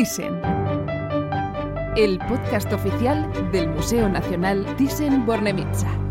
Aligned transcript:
Thyssen, 0.00 0.40
el 1.94 2.18
podcast 2.20 2.72
oficial 2.72 3.30
del 3.52 3.68
Museo 3.68 4.08
Nacional 4.08 4.64
Thyssen-Bornemisza. 4.78 6.09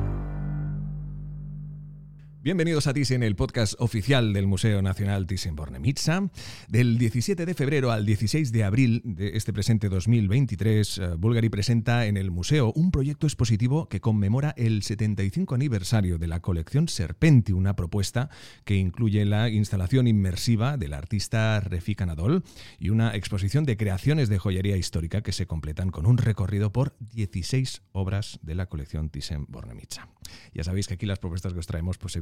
Bienvenidos 2.41 2.87
a 2.87 2.93
Thyssen, 2.93 3.21
el 3.21 3.35
podcast 3.35 3.73
oficial 3.79 4.31
del 4.31 4.47
Museo 4.47 4.81
Nacional 4.81 5.27
Thyssen-Bornemisza. 5.27 6.31
Del 6.69 6.97
17 6.97 7.45
de 7.45 7.53
febrero 7.53 7.91
al 7.91 8.05
16 8.05 8.53
de 8.53 8.63
abril 8.63 9.01
de 9.03 9.35
este 9.35 9.51
presente 9.51 9.89
2023, 9.89 10.97
eh, 10.99 11.07
Bulgari 11.17 11.49
presenta 11.49 12.05
en 12.05 12.15
el 12.15 12.31
museo 12.31 12.71
un 12.73 12.91
proyecto 12.91 13.27
expositivo 13.27 13.89
que 13.89 13.99
conmemora 13.99 14.53
el 14.55 14.83
75 14.83 15.53
aniversario 15.53 16.17
de 16.17 16.27
la 16.27 16.39
colección 16.39 16.87
Serpenti, 16.87 17.51
una 17.51 17.75
propuesta 17.75 18.29
que 18.63 18.75
incluye 18.75 19.25
la 19.25 19.49
instalación 19.49 20.07
inmersiva 20.07 20.77
del 20.77 20.93
artista 20.93 21.59
Refik 21.59 22.03
Anadol 22.03 22.43
y 22.79 22.87
una 22.87 23.17
exposición 23.17 23.65
de 23.65 23.75
creaciones 23.75 24.29
de 24.29 24.39
joyería 24.39 24.77
histórica 24.77 25.21
que 25.21 25.33
se 25.33 25.45
completan 25.45 25.89
con 25.89 26.05
un 26.05 26.17
recorrido 26.17 26.71
por 26.71 26.95
16 27.01 27.81
obras 27.91 28.39
de 28.43 28.55
la 28.55 28.67
colección 28.67 29.09
Thyssen-Bornemisza. 29.11 30.07
Ya 30.53 30.63
sabéis 30.63 30.87
que 30.87 30.93
aquí 30.93 31.05
las 31.05 31.19
propuestas 31.19 31.51
que 31.51 31.59
os 31.59 31.67
traemos, 31.67 31.97
pues 31.97 32.13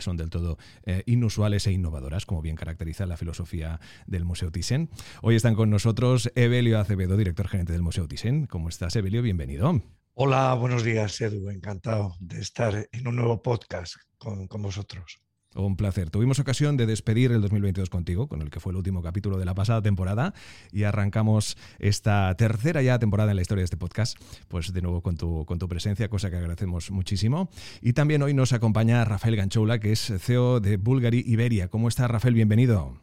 son 0.00 0.16
del 0.16 0.30
todo 0.30 0.58
eh, 0.84 1.02
inusuales 1.06 1.66
e 1.66 1.72
innovadoras, 1.72 2.26
como 2.26 2.42
bien 2.42 2.56
caracteriza 2.56 3.06
la 3.06 3.16
filosofía 3.16 3.80
del 4.06 4.24
Museo 4.24 4.50
Thyssen. 4.50 4.90
Hoy 5.22 5.36
están 5.36 5.54
con 5.54 5.70
nosotros 5.70 6.30
Evelio 6.34 6.78
Acevedo, 6.78 7.16
director 7.16 7.48
gerente 7.48 7.72
del 7.72 7.82
Museo 7.82 8.08
Thyssen. 8.08 8.46
¿Cómo 8.46 8.68
estás, 8.68 8.96
Evelio? 8.96 9.22
Bienvenido. 9.22 9.80
Hola, 10.14 10.54
buenos 10.54 10.84
días, 10.84 11.20
Edu. 11.20 11.50
Encantado 11.50 12.14
de 12.20 12.40
estar 12.40 12.88
en 12.92 13.08
un 13.08 13.16
nuevo 13.16 13.42
podcast 13.42 13.96
con, 14.18 14.46
con 14.46 14.62
vosotros. 14.62 15.23
Un 15.54 15.76
placer. 15.76 16.10
Tuvimos 16.10 16.40
ocasión 16.40 16.76
de 16.76 16.86
despedir 16.86 17.30
el 17.30 17.40
2022 17.40 17.88
contigo, 17.88 18.26
con 18.26 18.42
el 18.42 18.50
que 18.50 18.58
fue 18.58 18.72
el 18.72 18.76
último 18.76 19.02
capítulo 19.02 19.38
de 19.38 19.44
la 19.44 19.54
pasada 19.54 19.82
temporada, 19.82 20.34
y 20.72 20.82
arrancamos 20.82 21.56
esta 21.78 22.34
tercera 22.36 22.82
ya 22.82 22.98
temporada 22.98 23.30
en 23.30 23.36
la 23.36 23.42
historia 23.42 23.60
de 23.60 23.66
este 23.66 23.76
podcast, 23.76 24.18
pues 24.48 24.72
de 24.72 24.82
nuevo 24.82 25.00
con 25.00 25.16
tu, 25.16 25.44
con 25.46 25.58
tu 25.58 25.68
presencia, 25.68 26.08
cosa 26.08 26.28
que 26.28 26.36
agradecemos 26.36 26.90
muchísimo. 26.90 27.50
Y 27.80 27.92
también 27.92 28.22
hoy 28.22 28.34
nos 28.34 28.52
acompaña 28.52 29.04
Rafael 29.04 29.36
Ganchoula, 29.36 29.78
que 29.78 29.92
es 29.92 30.12
CEO 30.18 30.58
de 30.58 30.76
Bulgari 30.76 31.22
Iberia. 31.24 31.68
¿Cómo 31.68 31.88
está 31.88 32.08
Rafael? 32.08 32.34
Bienvenido. 32.34 32.98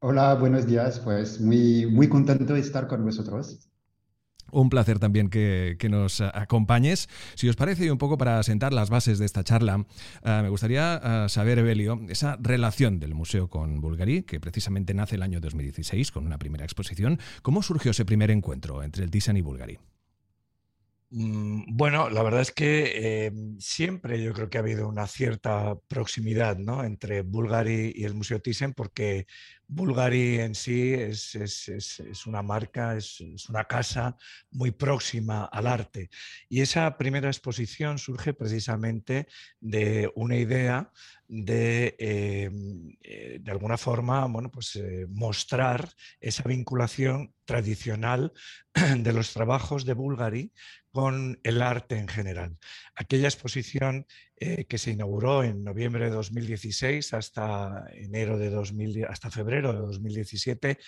Hola, 0.00 0.34
buenos 0.34 0.66
días. 0.66 1.00
Pues 1.00 1.40
muy, 1.40 1.86
muy 1.86 2.08
contento 2.08 2.54
de 2.54 2.60
estar 2.60 2.88
con 2.88 3.04
vosotros. 3.04 3.68
Un 4.50 4.70
placer 4.70 4.98
también 4.98 5.28
que, 5.28 5.76
nos 5.90 6.20
acompañes. 6.20 7.08
Si 7.34 7.48
os 7.48 7.56
parece, 7.56 7.86
y 7.86 7.90
un 7.90 7.98
poco 7.98 8.18
para 8.18 8.42
sentar 8.42 8.72
las 8.72 8.90
bases 8.90 9.18
de 9.18 9.26
esta 9.26 9.44
charla, 9.44 9.86
eh, 10.24 10.40
me 10.42 10.48
gustaría 10.48 11.00
eh, 11.02 11.28
saber, 11.28 11.58
Evelio, 11.58 12.00
esa 12.08 12.36
relación 12.40 12.98
del 12.98 13.14
museo 13.14 13.48
con 13.48 13.80
Bulgari, 13.80 14.22
que 14.22 14.40
precisamente 14.40 14.94
nace 14.94 15.16
el 15.16 15.22
año 15.22 15.40
2016 15.40 16.10
con 16.10 16.26
una 16.26 16.38
primera 16.38 16.64
exposición. 16.64 17.18
¿Cómo 17.42 17.62
surgió 17.62 17.90
ese 17.90 18.04
primer 18.04 18.30
encuentro 18.30 18.82
entre 18.82 19.04
el 19.04 19.10
Thyssen 19.10 19.36
y 19.36 19.42
Bulgari? 19.42 19.78
Mm, 21.10 21.76
bueno, 21.76 22.10
la 22.10 22.22
verdad 22.22 22.40
es 22.40 22.50
que 22.50 23.26
eh, 23.26 23.32
siempre 23.60 24.22
yo 24.22 24.32
creo 24.32 24.50
que 24.50 24.58
ha 24.58 24.60
habido 24.60 24.88
una 24.88 25.06
cierta 25.06 25.76
proximidad 25.88 26.58
¿no? 26.58 26.82
entre 26.82 27.22
Bulgari 27.22 27.92
y 27.94 28.04
el 28.04 28.14
Museo 28.14 28.40
Thyssen 28.40 28.72
porque 28.74 29.26
Bulgari 29.68 30.40
en 30.40 30.54
sí 30.54 30.92
es, 30.94 31.36
una 32.26 32.42
marca, 32.42 32.96
es, 32.96 33.20
una 33.48 33.64
casa 33.64 34.16
muy 34.50 34.70
próxima 34.70 35.44
al 35.44 35.66
arte. 35.66 36.08
Y 36.48 36.60
esa 36.60 36.96
primera 36.96 37.28
exposición 37.28 37.98
surge 37.98 38.32
precisamente 38.32 39.26
de 39.60 40.10
una 40.14 40.36
idea 40.36 40.92
de, 41.28 41.96
eh, 41.98 42.50
eh, 43.02 43.38
de 43.40 43.50
alguna 43.50 43.76
forma, 43.76 44.24
bueno, 44.26 44.50
pues, 44.50 44.78
mostrar 45.08 45.88
esa 46.20 46.44
vinculación 46.44 47.34
tradicional 47.44 48.32
de 48.98 49.12
los 49.12 49.32
trabajos 49.32 49.84
de 49.84 49.94
Bulgari 49.94 50.52
con 50.90 51.38
el 51.42 51.60
arte 51.60 51.98
en 51.98 52.08
general. 52.08 52.56
Aquella 52.94 53.28
exposición 53.28 54.06
eh, 54.38 54.66
que 54.66 54.76
se 54.76 54.90
inauguró 54.90 55.42
en 55.42 55.64
noviembre 55.64 56.04
de 56.04 56.10
2016 56.10 57.14
hasta 57.14 57.86
enero 57.92 58.36
de 58.36 58.50
2000, 58.50 59.06
hasta 59.06 59.30
febrero 59.30 59.72
de 59.72 59.78
2017, 59.78 60.78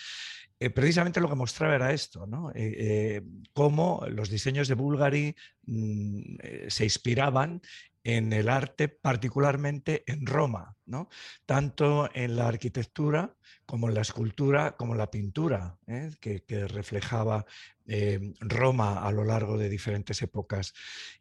eh, 0.59 0.69
precisamente 0.69 1.19
lo 1.19 1.29
que 1.29 1.35
mostraba 1.35 1.73
era 1.73 1.91
esto, 1.91 2.27
¿no? 2.27 2.51
Eh, 2.53 3.23
cómo 3.53 4.05
los 4.07 4.29
diseños 4.29 4.67
de 4.67 4.75
Bulgari 4.75 5.35
mm, 5.65 6.35
se 6.67 6.83
inspiraban 6.83 7.61
en 8.03 8.33
el 8.33 8.49
arte, 8.49 8.87
particularmente 8.87 10.03
en 10.05 10.27
Roma, 10.27 10.75
¿no? 10.89 11.09
tanto 11.45 12.09
en 12.13 12.35
la 12.35 12.47
arquitectura 12.47 13.35
como 13.65 13.87
en 13.87 13.95
la 13.95 14.01
escultura, 14.01 14.75
como 14.75 14.93
en 14.93 14.97
la 14.97 15.11
pintura, 15.11 15.77
que, 16.19 16.43
que, 16.43 16.67
reflejaba 16.67 17.45
Em, 17.91 18.35
Roma 18.39 18.99
a 19.03 19.11
lo 19.11 19.23
largo 19.23 19.57
de 19.57 19.67
diferentes 19.67 20.21
épocas. 20.21 20.73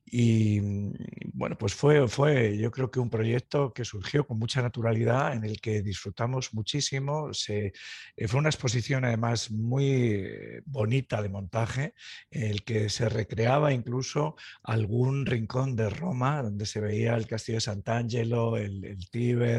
Y 0.05 0.61
mm, 0.61 0.93
bueno, 1.33 1.57
pues 1.57 1.75
fue, 1.75 2.07
fue 2.09 2.59
yo 2.59 2.71
creo 2.71 2.91
que 2.91 3.01
un 3.01 3.09
proyecto 3.09 3.73
que 3.73 3.87
surgió 3.87 4.27
con 4.27 4.39
mucha 4.39 4.61
naturalidad, 4.61 5.33
en 5.33 5.45
el 5.45 5.63
que 5.63 5.81
disfrutamos 5.81 6.53
muchísimo. 6.53 7.33
Se, 7.33 7.73
eh, 8.17 8.29
fue 8.29 8.41
una 8.41 8.51
exposición 8.51 9.07
además 9.07 9.51
muy 9.51 10.29
bonita 10.67 11.23
de 11.23 11.31
montaje, 11.31 11.95
en 12.31 12.51
el 12.51 12.65
que 12.65 12.91
se 12.91 13.09
recreaba 13.09 13.73
incluso 13.73 14.37
algún 14.63 15.25
rincón 15.25 15.75
de 15.75 15.89
Roma, 15.89 16.43
donde 16.43 16.67
se 16.67 16.81
veía 16.81 17.17
el 17.17 17.27
castillo 17.27 17.57
de 17.57 17.63
Sant'Angelo, 17.63 18.59
el, 18.59 18.85
el 18.85 19.09
Tíber. 19.09 19.58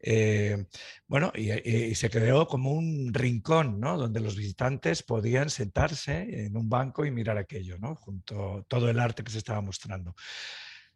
Eh, 0.00 0.66
bueno, 1.06 1.32
y, 1.34 1.94
se 1.94 2.10
creó 2.10 2.46
como 2.46 2.72
un 2.72 3.12
rincón, 3.14 3.80
¿no? 3.80 3.96
Donde 3.96 4.20
los 4.20 4.36
visitantes 4.36 5.02
podían 5.02 5.50
sentarse 5.50 6.44
en 6.44 6.56
un 6.56 6.68
banco 6.68 7.04
y 7.04 7.10
mirar 7.10 7.38
aquello, 7.38 7.78
¿no? 7.78 7.94
junto 7.96 8.64
todo 8.68 8.88
el 8.90 8.98
arte 8.98 9.22
que 9.24 9.32
se 9.32 9.38
estaba 9.38 9.60
mostrando. 9.60 10.14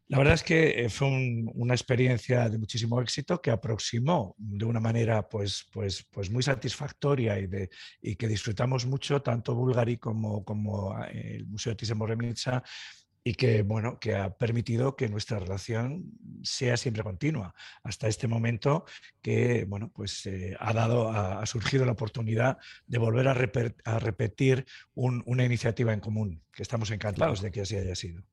La 0.09 0.19
verdad 0.19 0.35
es 0.35 0.43
que 0.43 0.85
eh, 0.85 0.91
fue 0.91 1.09
una 1.55 1.73
experiencia 1.73 2.49
de 2.51 2.59
muchísimo 2.59 3.01
éxito 3.01 3.41
que 3.41 3.51
aproximó 3.51 4.35
de 4.37 4.67
una 4.67 4.79
manera 4.81 5.27
pues, 5.27 5.67
pues, 5.73 6.07
pues 6.11 6.31
muy 6.31 6.43
satisfactoria 6.43 7.39
y, 7.39 7.47
de, 7.47 7.71
y 8.03 8.17
que 8.17 8.29
disfrutamos 8.29 8.85
mucho, 8.85 9.23
tanto 9.23 9.55
Bulgari 9.55 9.97
como, 9.97 10.45
como 10.45 11.03
eh, 11.05 11.37
el 11.37 11.47
Museo 11.47 11.75
Thyssen-Bornemisza, 11.75 12.63
y 13.25 13.35
que, 13.35 13.63
bueno, 13.63 13.99
que 13.99 14.17
ha 14.17 14.35
permitido 14.37 14.97
que 14.97 15.09
nuestra 15.09 15.39
relación 15.39 16.13
sea 16.43 16.77
siempre 16.77 17.03
continua 17.03 17.55
hasta 17.83 18.09
este 18.09 18.27
momento 18.27 18.85
que, 19.21 19.65
bueno, 19.65 19.91
pues 19.95 20.27
eh, 20.27 20.57
ha, 20.59 20.73
dado, 20.73 21.09
ha, 21.11 21.45
surgido 21.47 21.85
la 21.85 21.93
oportunidad 21.93 22.59
de 22.87 22.99
volver 22.99 23.29
a, 23.29 23.35
repetir 23.99 24.67
una 24.95 25.45
iniciativa 25.45 25.93
en 25.93 26.01
común, 26.01 26.43
que 26.53 26.63
estamos 26.63 26.91
encantados 26.91 27.43
de 27.43 27.51
que 27.51 27.61
así 27.61 27.77
haya 27.77 27.95
sido. 27.95 28.25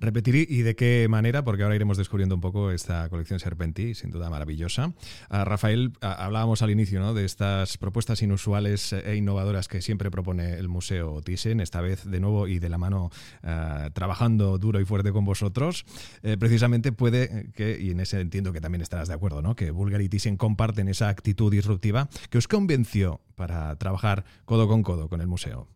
Repetir 0.00 0.46
y 0.48 0.62
de 0.62 0.74
qué 0.76 1.06
manera, 1.08 1.44
porque 1.44 1.62
ahora 1.62 1.76
iremos 1.76 1.96
descubriendo 1.96 2.34
un 2.34 2.40
poco 2.40 2.70
esta 2.70 3.08
colección 3.08 3.40
Serpenti, 3.40 3.94
sin 3.94 4.10
duda 4.10 4.30
maravillosa. 4.30 4.92
Rafael, 5.28 5.92
hablábamos 6.00 6.62
al 6.62 6.70
inicio 6.70 7.00
¿no? 7.00 7.14
de 7.14 7.24
estas 7.24 7.78
propuestas 7.78 8.22
inusuales 8.22 8.92
e 8.92 9.16
innovadoras 9.16 9.68
que 9.68 9.82
siempre 9.82 10.10
propone 10.10 10.54
el 10.54 10.68
Museo 10.68 11.20
Thyssen, 11.22 11.60
esta 11.60 11.80
vez 11.80 12.04
de 12.04 12.20
nuevo 12.20 12.48
y 12.48 12.58
de 12.58 12.68
la 12.68 12.78
mano 12.78 13.10
eh, 13.42 13.90
trabajando 13.92 14.58
duro 14.58 14.80
y 14.80 14.84
fuerte 14.84 15.12
con 15.12 15.24
vosotros. 15.24 15.84
Eh, 16.22 16.36
precisamente 16.38 16.92
puede 16.92 17.50
que, 17.54 17.78
y 17.80 17.90
en 17.90 18.00
ese 18.00 18.20
entiendo 18.20 18.52
que 18.52 18.60
también 18.60 18.82
estarás 18.82 19.08
de 19.08 19.14
acuerdo, 19.14 19.42
¿no? 19.42 19.54
que 19.56 19.70
Bulgari 19.70 20.04
y 20.04 20.08
Thyssen 20.08 20.36
comparten 20.36 20.88
esa 20.88 21.08
actitud 21.08 21.50
disruptiva 21.50 22.08
que 22.30 22.38
os 22.38 22.48
convenció 22.48 23.20
para 23.34 23.76
trabajar 23.76 24.24
codo 24.44 24.68
con 24.68 24.82
codo 24.82 25.08
con 25.08 25.20
el 25.20 25.26
museo. 25.26 25.68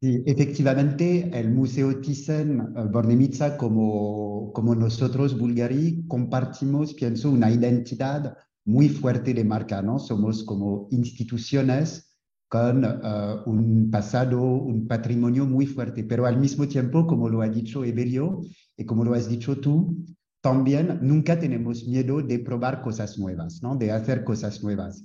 Sí, 0.00 0.22
efectivamente, 0.26 1.30
el 1.32 1.50
Museo 1.50 2.00
Thyssen-Bornemisza, 2.02 3.54
eh, 3.54 3.56
como, 3.56 4.52
como 4.52 4.74
nosotros, 4.74 5.38
Bulgari, 5.38 6.04
compartimos, 6.06 6.92
pienso, 6.92 7.30
una 7.30 7.50
identidad 7.50 8.36
muy 8.66 8.90
fuerte 8.90 9.32
de 9.32 9.44
marca, 9.44 9.80
¿no? 9.80 9.98
Somos 9.98 10.44
como 10.44 10.88
instituciones 10.90 12.14
con 12.48 12.84
uh, 12.84 13.42
un 13.46 13.90
pasado, 13.90 14.42
un 14.42 14.86
patrimonio 14.86 15.46
muy 15.46 15.66
fuerte, 15.66 16.04
pero 16.04 16.26
al 16.26 16.38
mismo 16.38 16.68
tiempo, 16.68 17.06
como 17.06 17.28
lo 17.28 17.40
ha 17.40 17.48
dicho 17.48 17.82
Evelio 17.82 18.42
y 18.76 18.84
como 18.84 19.02
lo 19.04 19.14
has 19.14 19.28
dicho 19.28 19.58
tú, 19.58 20.04
también 20.42 20.98
nunca 21.02 21.38
tenemos 21.40 21.86
miedo 21.86 22.22
de 22.22 22.38
probar 22.38 22.82
cosas 22.82 23.18
nuevas, 23.18 23.62
¿no? 23.62 23.76
De 23.76 23.90
hacer 23.92 24.24
cosas 24.24 24.62
nuevas. 24.62 25.04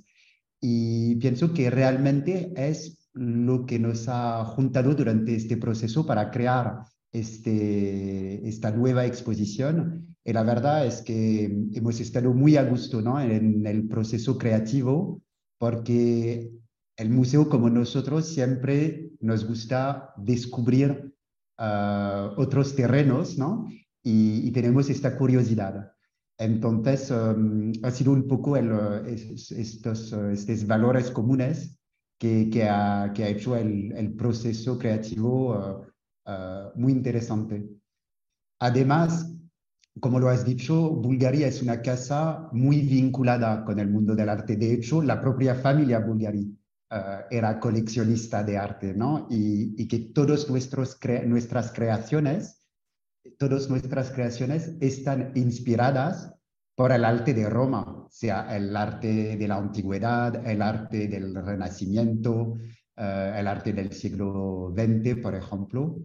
Y 0.60 1.16
pienso 1.16 1.52
que 1.54 1.70
realmente 1.70 2.52
es 2.56 3.01
lo 3.14 3.66
que 3.66 3.78
nos 3.78 4.08
ha 4.08 4.44
juntado 4.44 4.94
durante 4.94 5.34
este 5.34 5.56
proceso 5.56 6.06
para 6.06 6.30
crear 6.30 6.84
este, 7.12 8.48
esta 8.48 8.70
nueva 8.70 9.06
exposición. 9.06 10.16
Y 10.24 10.32
la 10.32 10.42
verdad 10.42 10.86
es 10.86 11.02
que 11.02 11.44
hemos 11.72 12.00
estado 12.00 12.32
muy 12.32 12.56
a 12.56 12.64
gusto 12.64 13.00
en 13.20 13.66
el 13.66 13.88
proceso 13.88 14.38
creativo 14.38 15.20
porque 15.58 16.52
el 16.96 17.10
museo 17.10 17.48
como 17.48 17.68
nosotros 17.70 18.26
siempre 18.26 19.10
nos 19.20 19.46
gusta 19.46 20.14
descubrir 20.16 21.14
ah, 21.58 22.32
otros 22.36 22.74
terrenos 22.74 23.38
¿no? 23.38 23.68
y, 24.02 24.50
tenemos 24.52 24.90
esta 24.90 25.16
curiosidad. 25.16 25.92
Entonces, 26.38 27.10
um, 27.10 27.72
ha 27.82 27.90
sido 27.90 28.12
un 28.12 28.26
poco 28.26 28.56
estos, 28.56 29.52
estos 29.52 30.66
valores 30.66 31.10
comunes 31.10 31.78
que, 32.22 32.48
que, 32.48 32.68
ha, 32.68 33.10
que 33.12 33.24
ha, 33.24 33.28
hecho 33.30 33.56
el, 33.56 33.90
el 33.96 34.14
proceso 34.14 34.78
creativo 34.78 35.56
uh, 35.56 36.30
uh, 36.30 36.70
muy 36.76 36.92
interesante. 36.92 37.68
Además, 38.60 39.34
como 39.98 40.20
lo 40.20 40.28
has 40.28 40.44
dicho, 40.44 40.88
Bulgaria 40.90 41.48
es 41.48 41.60
una 41.62 41.82
casa 41.82 42.48
muy 42.52 42.82
vinculada 42.82 43.64
con 43.64 43.80
el 43.80 43.90
mundo 43.90 44.14
del 44.14 44.28
arte. 44.28 44.54
De 44.54 44.72
hecho, 44.72 45.02
la 45.02 45.20
propia 45.20 45.56
familia 45.56 45.98
Bulgari 45.98 46.56
uh, 46.92 47.24
era 47.28 47.58
coleccionista 47.58 48.44
de 48.44 48.56
arte, 48.56 48.94
¿no? 48.94 49.26
Y, 49.28 49.74
y 49.76 49.88
que 49.88 50.12
todas 50.14 50.48
nuestras 50.48 51.72
creaciones 51.72 52.62
todas 53.36 53.68
nuestras 53.68 54.12
creaciones 54.12 54.76
están 54.80 55.32
inspiradas 55.34 56.32
por 56.76 56.92
el 56.92 57.04
arte 57.04 57.34
de 57.34 57.48
Roma, 57.48 58.01
sea 58.12 58.54
el 58.54 58.76
arte 58.76 59.38
de 59.38 59.48
la 59.48 59.56
antigüedad, 59.56 60.46
el 60.46 60.60
arte 60.60 61.08
del 61.08 61.34
Renacimiento, 61.34 62.58
eh, 62.94 63.36
el 63.38 63.46
arte 63.46 63.72
del 63.72 63.90
siglo 63.90 64.74
XX, 64.76 65.16
por 65.22 65.34
ejemplo. 65.34 65.96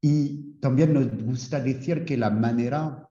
Y 0.00 0.58
también 0.60 0.92
nos 0.92 1.06
gusta 1.22 1.60
decir 1.60 2.04
que 2.04 2.16
la 2.16 2.30
manera, 2.30 3.08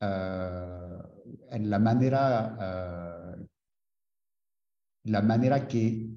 uh, 0.00 1.02
en 1.50 1.68
la 1.68 1.78
manera, 1.80 3.36
uh, 3.36 3.46
la 5.04 5.22
manera 5.22 5.66
que 5.66 6.08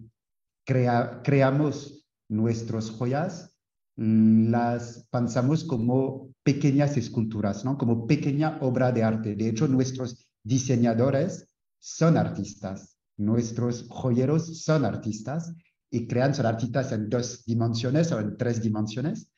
crea, 0.64 1.22
creamos 1.24 2.08
nuestras 2.30 2.92
joyas, 2.92 3.58
las 3.96 5.08
pensamos 5.12 5.64
como 5.64 6.32
pequeñas 6.44 6.96
esculturas, 6.96 7.66
¿no? 7.66 7.76
como 7.78 8.06
pequeña 8.06 8.60
obra 8.62 8.92
de 8.92 9.04
arte. 9.04 9.36
De 9.36 9.50
hecho, 9.50 9.68
nuestros 9.68 10.29
diseñadores 10.44 11.48
son 11.80 12.18
artistas, 12.18 12.98
nuestros 13.18 13.88
joyeros 13.90 14.64
son 14.64 14.86
artistas 14.86 15.54
y 15.90 16.08
crean, 16.08 16.34
son 16.36 16.46
artistas 16.46 16.92
en 16.92 17.10
dos 17.10 17.46
dimensiones 17.46 18.12
o 18.12 18.20
en 18.20 18.38
tres 18.38 18.62
dimensiones, 18.62 19.32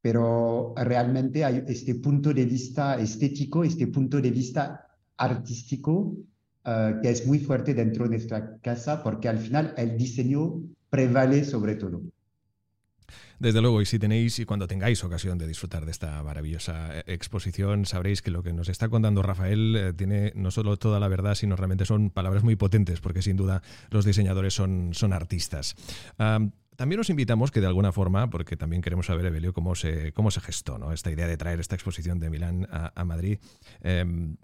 pero 0.00 0.74
realmente 0.76 1.44
hay 1.44 1.64
este 1.66 1.94
punto 1.96 2.32
de 2.32 2.44
vista 2.44 2.98
estético, 2.98 3.64
este 3.64 3.86
punto 3.86 4.20
de 4.20 4.30
vista 4.30 4.86
artístico 5.16 6.16
uh, 6.66 7.00
que 7.00 7.10
es 7.10 7.26
muy 7.26 7.38
fuerte 7.38 7.74
dentro 7.74 8.04
de 8.04 8.10
nuestra 8.10 8.58
casa 8.58 9.02
porque 9.02 9.28
al 9.28 9.38
final 9.38 9.74
el 9.76 9.96
diseño 9.96 10.62
prevale 10.90 11.44
sobre 11.44 11.76
todo. 11.76 12.02
Desde 13.38 13.60
luego, 13.60 13.82
y 13.82 13.86
si 13.86 13.98
tenéis 13.98 14.38
y 14.38 14.44
cuando 14.44 14.66
tengáis 14.66 15.02
ocasión 15.04 15.38
de 15.38 15.46
disfrutar 15.46 15.84
de 15.84 15.90
esta 15.90 16.22
maravillosa 16.22 16.98
eh, 16.98 17.02
exposición, 17.06 17.86
sabréis 17.86 18.22
que 18.22 18.30
lo 18.30 18.42
que 18.42 18.52
nos 18.52 18.68
está 18.68 18.88
contando 18.88 19.22
Rafael 19.22 19.76
eh, 19.76 19.92
tiene 19.92 20.32
no 20.34 20.50
solo 20.50 20.76
toda 20.76 21.00
la 21.00 21.08
verdad, 21.08 21.34
sino 21.34 21.56
realmente 21.56 21.84
son 21.84 22.10
palabras 22.10 22.44
muy 22.44 22.56
potentes, 22.56 23.00
porque 23.00 23.22
sin 23.22 23.36
duda 23.36 23.62
los 23.90 24.04
diseñadores 24.04 24.54
son, 24.54 24.90
son 24.92 25.12
artistas. 25.12 25.76
También 26.76 27.00
os 27.00 27.10
invitamos 27.10 27.50
que 27.50 27.60
de 27.60 27.66
alguna 27.66 27.92
forma, 27.92 28.28
porque 28.30 28.56
también 28.56 28.82
queremos 28.82 29.06
saber, 29.06 29.26
Evelio, 29.26 29.52
cómo 29.52 29.74
se, 29.74 30.12
cómo 30.12 30.30
se 30.30 30.40
gestó 30.40 30.78
¿no? 30.78 30.92
esta 30.92 31.10
idea 31.10 31.28
de 31.28 31.36
traer 31.36 31.60
esta 31.60 31.76
exposición 31.76 32.18
de 32.18 32.30
Milán 32.30 32.66
a, 32.70 33.04
Madrid. 33.04 33.38
Em, 33.82 34.36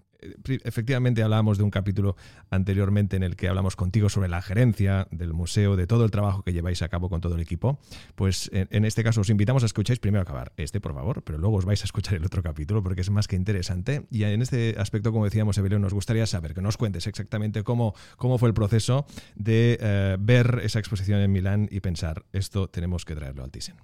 efectivamente 0.63 1.23
hablábamos 1.23 1.57
de 1.57 1.63
un 1.63 1.71
capítulo 1.71 2.15
anteriormente 2.49 3.15
en 3.15 3.23
el 3.23 3.35
que 3.35 3.47
hablamos 3.47 3.75
contigo 3.75 4.09
sobre 4.09 4.29
la 4.29 4.41
gerencia 4.41 5.07
del 5.11 5.33
museo, 5.33 5.75
de 5.75 5.87
todo 5.87 6.05
el 6.05 6.11
trabajo 6.11 6.43
que 6.43 6.53
lleváis 6.53 6.81
a 6.81 6.89
cabo 6.89 7.09
con 7.09 7.21
todo 7.21 7.35
el 7.35 7.41
equipo. 7.41 7.79
Pues 8.15 8.49
en, 8.53 8.85
este 8.85 9.03
caso 9.03 9.21
os 9.21 9.29
invitamos 9.29 9.63
a 9.63 9.65
escucháis 9.65 9.99
primero 9.99 10.21
acabar 10.21 10.53
este, 10.57 10.79
por 10.79 10.93
favor, 10.93 11.23
pero 11.23 11.37
luego 11.37 11.57
os 11.57 11.65
vais 11.65 11.81
a 11.81 11.85
escuchar 11.85 12.15
el 12.15 12.25
otro 12.25 12.43
capítulo 12.43 12.83
porque 12.83 13.01
es 13.01 13.09
más 13.09 13.27
que 13.27 13.35
interesante. 13.35 14.07
Y 14.11 14.23
en 14.23 14.41
este 14.41 14.75
aspecto, 14.77 15.11
como 15.11 15.25
decíamos, 15.25 15.57
Evelio, 15.57 15.79
nos 15.79 15.93
gustaría 15.93 16.25
saber 16.25 16.53
que 16.53 16.61
nos 16.61 16.77
cuentes 16.77 17.07
exactamente 17.07 17.63
cómo, 17.63 17.93
cómo 18.17 18.37
fue 18.37 18.49
el 18.49 18.53
proceso 18.53 19.05
de 19.35 19.77
eh, 19.81 20.17
ver 20.19 20.61
esa 20.63 20.79
exposición 20.79 21.19
en 21.19 21.31
Milán 21.31 21.67
y 21.71 21.79
pensar, 21.79 22.25
esto 22.33 22.67
tenemos 22.67 23.05
que 23.05 23.15
traerlo 23.15 23.43
al 23.43 23.51
Thyssen. 23.51 23.75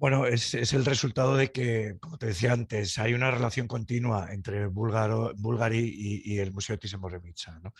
Bueno, 0.00 0.24
es, 0.24 0.54
el 0.54 0.86
resultado 0.86 1.36
de 1.36 1.52
que, 1.52 1.98
como 2.00 2.16
te 2.16 2.24
decía 2.24 2.54
antes, 2.54 2.98
hay 2.98 3.12
una 3.12 3.30
relación 3.30 3.68
continua 3.68 4.32
entre 4.32 4.66
Bulgari 4.66 6.22
y, 6.24 6.38
el 6.38 6.52
Museo 6.52 6.78
Thyssen-Bornemisza. 6.78 7.60
¿no? 7.62 7.74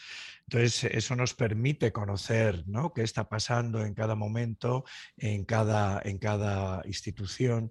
Entonces, 0.46 0.84
eso 0.84 1.16
nos 1.16 1.32
permite 1.32 1.92
conocer 1.92 2.64
¿no? 2.66 2.92
qué 2.92 3.04
está 3.04 3.26
pasando 3.26 3.86
en 3.86 3.94
cada 3.94 4.16
momento, 4.16 4.84
en 5.16 5.46
cada, 5.46 6.02
en 6.04 6.18
cada 6.18 6.82
institución 6.84 7.70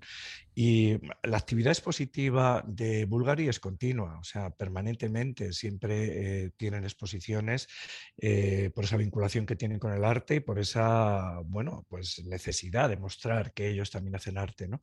y 0.62 1.00
la 1.24 1.38
actividad 1.38 1.72
expositiva 1.72 2.62
de 2.68 3.06
Bulgari 3.06 3.48
es 3.48 3.62
continua, 3.62 4.20
o 4.20 4.26
sea, 4.26 4.50
permanentemente 4.50 5.54
siempre 5.54 6.44
eh, 6.44 6.52
tienen 6.58 6.84
exposiciones 6.84 7.70
eh, 8.18 8.70
por 8.76 8.84
esa 8.84 8.98
vinculación 8.98 9.46
que 9.46 9.56
tienen 9.56 9.80
con 9.80 9.94
el 9.94 10.04
arte 10.04 10.36
y 10.36 10.40
por 10.42 10.60
esa, 10.60 11.40
bueno, 11.46 11.86
pues 11.88 12.26
necesidad 12.26 12.90
de 12.90 12.98
mostrar 12.98 13.54
que 13.54 13.70
ellos 13.70 13.90
también 13.90 14.18
hacen 14.18 14.38
arte, 14.38 14.68
¿no? 14.68 14.82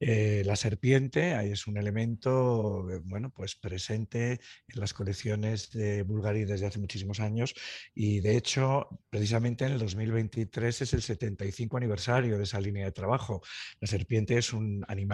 Eh, 0.00 0.42
la 0.44 0.56
serpiente 0.56 1.34
ahí 1.34 1.52
es 1.52 1.68
un 1.68 1.76
elemento, 1.76 2.84
bueno, 3.04 3.30
pues 3.30 3.54
presente 3.54 4.40
en 4.66 4.80
las 4.80 4.92
colecciones 4.92 5.70
de 5.70 6.02
Bulgari 6.02 6.46
desde 6.46 6.66
hace 6.66 6.80
muchísimos 6.80 7.20
años 7.20 7.54
y 7.94 8.18
de 8.18 8.36
hecho, 8.36 8.88
precisamente 9.08 9.66
en 9.66 9.74
el 9.74 9.78
2023 9.78 10.82
es 10.82 10.94
el 10.94 11.02
75 11.02 11.76
aniversario 11.76 12.38
de 12.38 12.42
esa 12.42 12.60
línea 12.60 12.86
de 12.86 12.90
trabajo. 12.90 13.40
La 13.78 13.86
serpiente 13.86 14.36
es 14.36 14.52
un 14.52 14.84
animal 14.88 15.11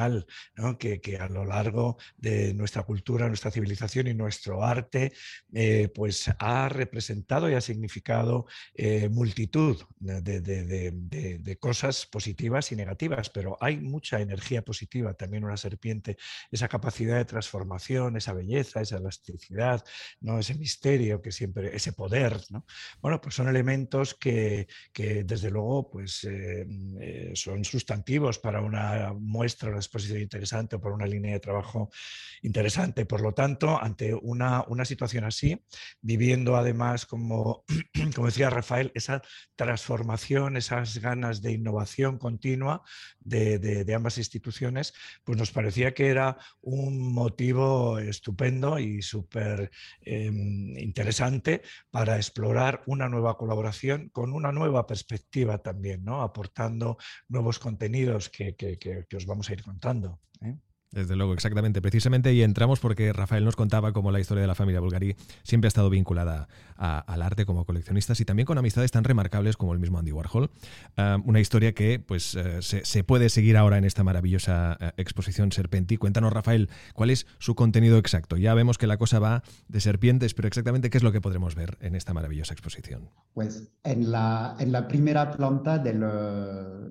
que, 0.79 1.19
a 1.19 1.29
lo 1.29 1.45
largo 1.45 1.97
de 2.17 2.55
nuestra 2.55 2.83
cultura, 2.83 3.29
nuestra 3.29 3.51
civilización 3.51 4.07
y 4.07 4.15
nuestro 4.15 4.65
arte, 4.65 5.13
eh, 5.53 5.89
pues 5.95 6.31
ha 6.39 6.69
representado 6.69 7.51
y 7.51 7.55
ha 7.55 7.61
significado 7.61 8.47
eh, 8.75 9.09
multitud 9.09 9.83
de, 9.99 11.59
cosas 11.61 12.07
positivas 12.07 12.71
y 12.73 12.77
negativas, 12.77 13.31
pero 13.31 13.57
hay 13.61 13.79
mucha 13.79 14.21
energía 14.21 14.63
positiva 14.63 15.15
también 15.15 15.45
una 15.45 15.57
serpiente, 15.57 16.17
esa 16.51 16.69
capacidad 16.69 17.17
de 17.17 17.25
transformación, 17.25 18.17
esa 18.17 18.33
belleza, 18.33 18.81
esa 18.81 18.99
elasticidad, 18.99 19.85
¿no? 20.21 20.39
ese 20.39 20.55
misterio 20.55 21.21
que 21.21 21.33
siempre, 21.33 21.75
ese 21.75 21.93
poder, 21.93 22.41
¿no? 22.51 22.65
Bueno, 23.01 23.21
pues 23.21 23.35
son 23.35 23.49
elementos 23.49 24.15
que, 24.15 24.67
desde 24.95 25.51
luego 25.51 25.91
pues, 25.91 26.25
eh, 26.25 27.33
son 27.35 27.65
sustantivos 27.65 28.39
para 28.39 28.61
una 28.61 29.13
muestra, 29.13 29.71
una 29.71 29.79
exposición 29.89 30.21
interesante 30.21 30.77
o 30.77 30.81
por 30.81 30.93
una 30.93 31.07
línea 31.07 31.33
de 31.33 31.41
trabajo 31.41 31.91
interesante. 32.43 33.07
Por 33.07 33.21
lo 33.21 33.33
tanto, 33.33 33.83
ante 33.83 34.15
una, 34.15 34.65
una 34.69 34.85
situación 34.85 35.25
así, 35.25 35.61
viviendo 36.01 36.57
además, 36.57 37.07
como, 37.07 37.65
como 38.15 38.27
decía 38.27 38.51
Rafael, 38.51 38.93
esa 38.95 39.23
transformación, 39.57 40.57
esas 40.57 40.99
ganas 40.99 41.43
de 41.43 41.53
innovación 41.53 42.19
continua 42.19 42.83
de, 43.21 43.59
de, 43.59 43.95
ambas 43.95 44.19
instituciones, 44.19 44.95
pues 45.25 45.39
nos 45.39 45.51
parecía 45.51 45.95
que 45.95 46.09
era 46.09 46.39
un 46.61 47.13
motivo 47.13 47.99
estupendo 47.99 48.79
y 48.79 49.03
súper 49.03 49.71
em, 50.03 50.79
interesante 50.79 51.63
para 51.91 52.17
explorar 52.17 52.83
una 52.87 53.09
nueva 53.09 53.37
colaboración 53.37 54.09
con 54.11 54.33
una 54.33 54.53
nueva 54.53 54.87
perspectiva 54.87 55.59
también, 55.59 56.05
¿no? 56.05 56.23
aportando 56.23 56.97
nuevos 57.29 57.59
contenidos 57.59 58.29
que, 58.29 58.55
que, 58.55 58.79
que 58.79 59.17
os 59.17 59.27
vamos 59.27 59.51
a 59.51 59.53
ir 59.55 59.63
contando. 59.69 60.19
¿eh? 60.41 60.57
Desde 60.91 61.17
luego, 61.17 61.35
exactamente. 61.35 61.83
Precisamente 61.83 62.33
y 62.33 62.43
entramos 62.43 62.81
porque 62.81 63.13
Rafael 63.13 63.45
nos 63.45 63.57
contaba 63.57 63.93
cómo 63.93 64.11
la 64.11 64.21
historia 64.21 64.41
de 64.41 64.47
la 64.47 64.55
familia 64.55 64.81
Bulgari 64.81 65.17
siempre 65.43 65.67
ha 65.67 65.69
estado 65.69 65.91
vinculada 65.91 66.49
al 66.77 67.23
arte 67.23 67.45
como 67.45 67.65
coleccionistas 67.65 68.21
y 68.21 68.25
también 68.25 68.47
con 68.47 68.57
amistades 68.57 68.91
tan 68.93 69.05
remarcables 69.05 69.57
como 69.57 69.73
el 69.73 69.81
mismo 69.81 69.99
Andy 69.99 70.13
Warhol. 70.13 70.51
Ah, 70.97 71.19
una 71.25 71.41
historia 71.41 71.73
que 71.73 71.99
pues 71.99 72.37
eh, 72.37 72.63
se, 72.63 73.05
puede 73.05 73.29
seguir 73.29 73.57
ahora 73.57 73.79
en 73.79 73.85
esta 73.85 74.05
maravillosa 74.05 74.79
eh, 74.81 74.93
exposición 74.97 75.53
Serpenti. 75.53 75.97
Cuéntanos, 75.97 76.33
Rafael, 76.33 76.71
cuál 76.95 77.11
es 77.11 77.27
su 77.39 77.55
contenido 77.55 77.99
exacto. 77.99 78.37
Ya 78.37 78.55
vemos 78.55 78.79
que 78.79 78.87
la 78.87 78.97
cosa 78.97 79.19
va 79.19 79.43
de 79.67 79.81
serpientes, 79.81 80.35
pero 80.35 80.49
exactamente 80.49 80.89
qué 80.89 80.99
es 80.99 81.05
lo 81.05 81.13
que 81.13 81.21
podremos 81.21 81.55
ver 81.55 81.77
en 81.81 81.97
esta 81.97 82.15
maravillosa 82.15 82.55
exposición. 82.55 83.11
Pues 83.35 83.73
en 83.85 84.11
la, 84.11 84.57
en 84.59 84.73
la 84.73 84.89
primera 84.89 85.33
planta 85.33 85.79
del, 85.79 86.01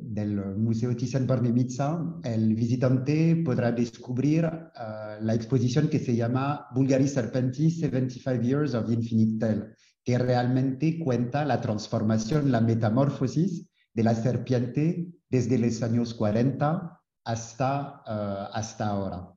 del 0.01 0.36
Museo 0.58 0.92
Thyssen-Bornemisza, 0.92 2.20
el 2.24 2.54
visitante 2.56 3.42
podrá 3.44 3.72
descubrir 3.91 4.46
uh, 4.46 5.24
la 5.24 5.34
exposición 5.34 5.89
que 5.89 6.00
se 6.00 6.15
llama 6.15 6.67
Bulgari 6.74 7.08
Serpenti, 7.08 7.72
75 7.72 8.41
Years 8.41 8.74
of 8.74 8.91
Infinite 8.91 9.39
Tale, 9.39 9.75
que 10.03 10.17
realmente 10.17 11.00
cuenta 11.00 11.46
la 11.46 11.62
transformación, 11.62 12.51
la 12.51 12.62
metamorfosis 12.62 13.70
de 13.94 14.03
la 14.03 14.15
serpiente 14.15 15.08
desde 15.29 15.58
los 15.58 15.82
años 15.82 16.13
40 16.13 17.01
hasta, 17.25 18.03
eh, 18.08 18.48
hasta 18.53 18.88
ahora. 18.88 19.34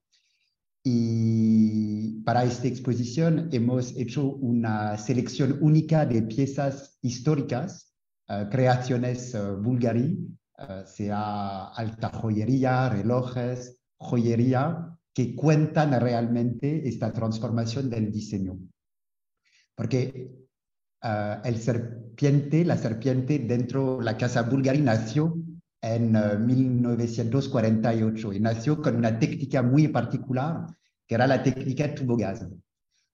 Y 0.82 2.22
para 2.22 2.44
esta 2.44 2.68
exposición 2.68 3.48
hemos 3.52 3.96
hecho 3.96 4.26
una 4.26 4.96
selección 4.96 5.58
única 5.60 6.06
de 6.06 6.22
piezas 6.22 6.98
históricas, 7.02 7.94
uh, 8.28 8.48
creaciones 8.48 9.36
bulgari, 9.62 10.26
sea 10.86 11.68
alta 11.68 12.10
joyería, 12.10 12.90
relojes, 12.90 13.79
joyería, 14.00 14.96
que 15.12 15.34
cuentan 15.36 15.98
realmente 16.00 16.88
esta 16.88 17.12
transformación 17.12 17.90
del 17.90 18.10
diseño. 18.10 18.58
Porque 19.74 20.30
el 21.02 21.56
serpiente, 21.56 22.64
la 22.64 22.76
serpiente 22.76 23.38
dentro 23.38 23.98
de 23.98 24.04
la 24.04 24.16
casa 24.16 24.42
bulgari 24.42 24.80
nació 24.80 25.36
en 25.82 26.12
1948 26.46 28.32
y 28.32 28.40
nació 28.40 28.82
con 28.82 28.96
una 28.96 29.18
técnica 29.18 29.62
muy 29.62 29.88
particular, 29.88 30.66
que 31.06 31.14
era 31.14 31.26
la 31.26 31.42
técnica 31.42 31.94
tubo-gas. 31.94 32.46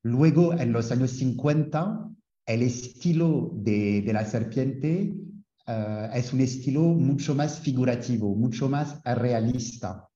Luego, 0.03 0.53
en 0.55 0.73
los 0.73 0.91
años 0.91 1.11
50, 1.13 2.09
el 2.47 2.63
estilo 2.63 3.51
de, 3.55 4.09
la 4.13 4.25
serpiente 4.25 5.15
uh, 5.67 6.15
es 6.15 6.33
un 6.33 6.41
estilo 6.41 6.83
mucho 6.83 7.35
más 7.35 7.61
figurativo, 7.61 8.35
mucho 8.35 8.69
más 8.69 9.01
realista. 9.05 10.09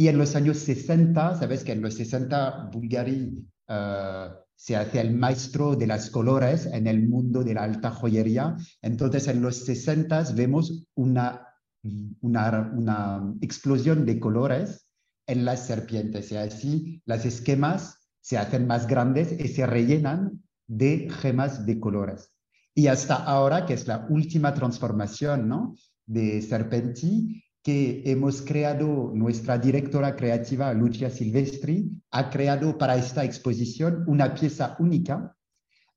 Y 0.00 0.08
en 0.08 0.16
los 0.16 0.34
años 0.34 0.56
60, 0.60 1.40
sabes 1.40 1.62
que 1.62 1.72
en 1.72 1.82
los 1.82 1.92
60 1.92 2.70
Bulgari 2.72 3.46
uh, 3.68 4.32
se 4.56 4.74
hace 4.74 4.98
el 4.98 5.14
maestro 5.14 5.76
de 5.76 5.86
las 5.86 6.08
colores 6.08 6.64
en 6.64 6.86
el 6.86 7.06
mundo 7.06 7.44
de 7.44 7.52
la 7.52 7.64
alta 7.64 7.90
joyería. 7.90 8.56
Entonces, 8.80 9.28
en 9.28 9.42
los 9.42 9.56
60 9.66 10.32
vemos 10.34 10.86
una 10.94 11.46
una, 11.82 12.72
una 12.74 13.34
explosión 13.42 14.06
de 14.06 14.18
colores 14.18 14.86
en 15.26 15.44
las 15.44 15.66
serpientes 15.66 16.32
y 16.32 16.36
así 16.36 17.02
las 17.04 17.26
esquemas 17.26 18.08
se 18.22 18.38
hacen 18.38 18.66
más 18.66 18.86
grandes 18.86 19.38
y 19.38 19.48
se 19.48 19.66
rellenan 19.66 20.42
de 20.66 21.10
gemas 21.10 21.66
de 21.66 21.78
colores. 21.78 22.32
Y 22.74 22.86
hasta 22.86 23.16
ahora, 23.16 23.66
que 23.66 23.74
es 23.74 23.86
la 23.86 24.06
última 24.08 24.54
transformación 24.54 25.46
¿no? 25.46 25.74
de 26.06 26.40
Serpenti, 26.40 27.44
que 27.62 28.02
hemos 28.06 28.40
creado, 28.40 29.12
nuestra 29.14 29.58
directora 29.58 30.16
creativa, 30.16 30.72
Lucia 30.72 31.10
Silvestri, 31.10 31.90
ha 32.10 32.30
creado 32.30 32.78
para 32.78 32.96
esta 32.96 33.22
exposición 33.22 34.04
una 34.06 34.34
pieza 34.34 34.76
única, 34.78 35.36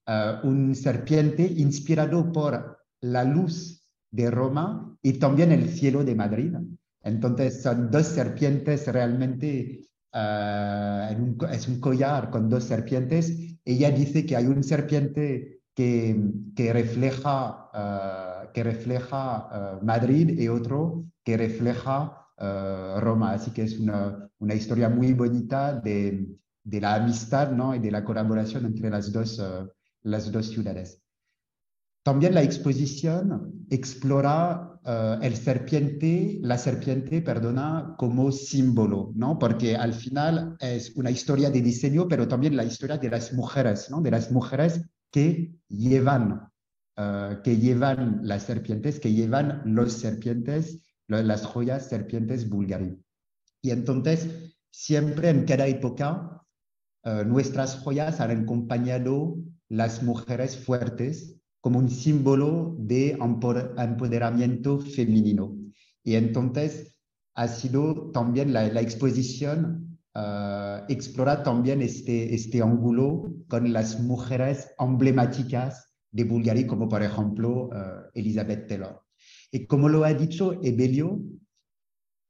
uh, 0.08 0.46
un 0.46 0.75
serpiente 0.75 1.43
inspirado 1.43 2.32
por 2.32 2.79
la 3.01 3.24
luz 3.24 3.88
de 4.12 4.29
Roma 4.29 4.98
y 5.01 5.13
también 5.13 5.51
el 5.51 5.70
cielo 5.70 6.03
de 6.03 6.15
Madrid. 6.15 6.53
Entonces 7.01 7.62
son 7.62 7.89
dos 7.89 8.08
serpientes 8.08 8.86
realmente, 8.88 9.88
uh, 10.13 11.15
un, 11.15 11.38
es 11.50 11.67
un 11.70 11.79
collar 11.79 12.29
con 12.29 12.50
dos 12.50 12.65
serpientes. 12.65 13.58
Ella 13.63 13.89
dice 13.89 14.25
que 14.25 14.36
hay 14.36 14.48
un 14.48 14.63
serpiente 14.63 15.62
que, 15.74 16.13
refleja, 16.74 18.51
que 18.53 18.63
refleja 18.63 19.79
uh, 19.79 19.86
Madrid 19.86 20.38
y 20.38 20.50
otro 20.50 21.05
que 21.24 21.38
refleja 21.38 22.20
Roma. 22.38 23.34
Así 23.34 23.51
que 23.51 23.63
es 23.63 23.80
una, 23.80 24.30
una 24.39 24.53
historia 24.53 24.89
muy 24.89 25.13
bonita 25.13 25.74
de, 25.74 26.27
de, 26.63 26.82
la 26.82 26.96
amistad 26.96 27.51
¿no? 27.51 27.74
y 27.75 27.80
de 27.80 27.92
la 27.92 28.03
colaboración 28.03 28.65
entre 28.65 28.89
las 28.89 29.12
dos, 29.12 29.42
las 30.01 30.32
dos 30.32 30.48
ciudades. 30.48 31.03
También 32.03 32.34
la 32.34 32.44
exposición 32.44 33.65
explora 33.70 34.77
uh, 34.84 35.24
el 35.24 35.38
serpiente, 35.38 36.38
la 36.42 36.58
serpiente, 36.58 37.22
perdona, 37.22 37.96
como 37.98 38.30
símbolo, 38.34 39.13
¿no? 39.15 39.39
Porque 39.39 39.77
al 39.77 39.94
final 39.94 40.58
es 40.60 40.94
una 40.98 41.12
historia 41.12 41.50
de 41.50 41.62
diseño, 41.62 42.10
pero 42.10 42.27
también 42.27 42.58
la 42.58 42.65
historia 42.65 42.98
de 42.98 43.10
las 43.10 43.32
mujeres, 43.32 43.89
¿no? 43.89 44.01
De 44.01 44.12
las 44.12 44.32
mujeres 44.32 44.82
que 45.12 45.56
llevan, 45.70 46.50
que 47.44 47.58
llevan 47.58 48.20
las 48.24 48.44
serpientes, 48.44 49.00
que 49.00 49.13
llevan 49.13 49.62
los 49.63 49.94
serpientes, 49.94 50.82
las 51.07 51.45
joyas 51.45 51.89
serpientes 51.89 52.50
bulgari. 52.50 52.98
Y 53.62 53.72
entonces, 53.72 54.55
siempre 54.72 55.29
en 55.29 55.45
cada 55.45 55.67
época, 55.67 56.43
uh, 57.05 57.24
nuestras 57.25 57.77
joyas 57.77 58.19
han 58.19 58.43
acompañado 58.43 59.38
las 59.69 60.03
mujeres 60.03 60.57
fuertes 60.57 61.39
como 61.62 61.79
un 61.79 61.89
símbolo 61.89 62.75
de 62.77 63.12
empoderamiento 63.12 64.79
femenino. 64.79 65.57
Y 66.03 66.15
entonces 66.15 67.00
ha 67.36 67.48
sido 67.48 68.12
también 68.12 68.51
la, 68.51 68.81
exposición, 68.81 69.98
uh, 70.13 70.83
explora 70.89 71.41
también 71.41 71.81
este, 71.81 72.36
este 72.36 72.62
ángulo 72.62 73.33
con 73.48 73.72
las 73.72 74.00
mujeres 74.01 74.72
emblemáticas 74.77 75.95
de 76.12 76.25
Bulgaria, 76.25 76.67
como 76.67 76.89
por 76.89 77.01
ejemplo 77.01 77.67
uh, 77.67 78.10
Elizabeth 78.13 78.67
Taylor. 78.67 79.02
Y 79.53 79.67
como 79.67 79.88
lo 79.88 80.03
ha 80.03 80.12
dicho 80.15 80.60
Ebelio, 80.63 81.22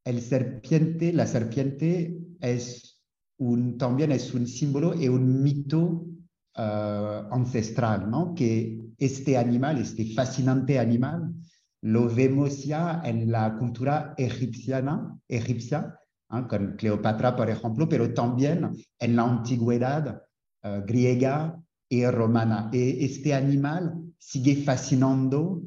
el 0.04 0.22
serpiente, 0.22 1.14
la 1.14 1.26
serpiente 1.26 2.20
es 2.42 3.02
un, 3.38 3.78
también 3.78 4.12
es 4.12 4.34
un 4.34 4.46
símbolo 4.46 4.94
y 4.94 5.08
un 5.08 5.42
mito 5.42 6.06
uh, 6.58 7.32
ancestral, 7.32 8.12
¿no? 8.12 8.36
que 8.36 8.78
este 8.98 9.38
animal, 9.38 9.78
este 9.78 10.14
fascinante 10.14 10.78
animal, 10.78 11.34
lo 11.82 12.14
vemos 12.14 12.66
ya 12.66 13.02
en 13.06 13.32
la 13.32 13.58
cultura 13.58 14.14
egipciana, 14.18 15.18
egipcia, 15.30 15.98
¿eh? 16.30 16.44
con 16.50 16.76
Cleopatra, 16.76 17.38
por 17.38 17.50
ejemplo, 17.50 17.88
pero 17.88 18.14
también 18.14 18.70
en 19.00 19.16
la 19.16 19.24
antigüedad 19.24 20.24
uh, 20.66 20.86
griega 20.86 21.58
y 21.88 22.06
romana. 22.06 22.70
Y 22.74 23.06
este 23.06 23.34
animal 23.34 23.94
sigue 24.18 24.58
fascinando, 24.58 25.62